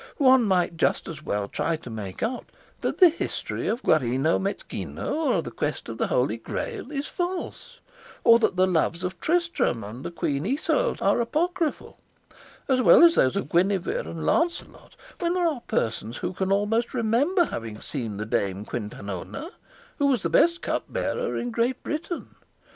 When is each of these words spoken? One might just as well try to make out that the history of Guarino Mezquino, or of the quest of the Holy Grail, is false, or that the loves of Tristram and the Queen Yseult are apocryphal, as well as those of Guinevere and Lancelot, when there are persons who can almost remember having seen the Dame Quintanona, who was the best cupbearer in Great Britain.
One 0.17 0.45
might 0.45 0.77
just 0.77 1.07
as 1.07 1.21
well 1.23 1.47
try 1.47 1.75
to 1.75 1.89
make 1.91 2.23
out 2.23 2.45
that 2.81 2.97
the 2.97 3.09
history 3.09 3.67
of 3.67 3.83
Guarino 3.83 4.39
Mezquino, 4.39 5.13
or 5.13 5.33
of 5.35 5.43
the 5.43 5.51
quest 5.51 5.89
of 5.89 5.99
the 5.99 6.07
Holy 6.07 6.37
Grail, 6.37 6.91
is 6.91 7.07
false, 7.07 7.79
or 8.23 8.39
that 8.39 8.55
the 8.55 8.65
loves 8.65 9.03
of 9.03 9.19
Tristram 9.21 9.83
and 9.83 10.03
the 10.03 10.09
Queen 10.09 10.43
Yseult 10.43 11.03
are 11.03 11.21
apocryphal, 11.21 11.99
as 12.67 12.81
well 12.81 13.03
as 13.03 13.13
those 13.13 13.35
of 13.35 13.51
Guinevere 13.51 14.09
and 14.09 14.25
Lancelot, 14.25 14.95
when 15.19 15.35
there 15.35 15.45
are 15.45 15.61
persons 15.67 16.17
who 16.17 16.33
can 16.33 16.51
almost 16.51 16.95
remember 16.95 17.45
having 17.45 17.79
seen 17.79 18.17
the 18.17 18.25
Dame 18.25 18.65
Quintanona, 18.65 19.51
who 19.99 20.07
was 20.07 20.23
the 20.23 20.31
best 20.31 20.63
cupbearer 20.63 21.37
in 21.37 21.51
Great 21.51 21.83
Britain. 21.83 22.33